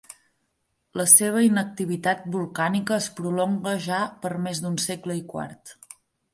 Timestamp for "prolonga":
3.21-3.77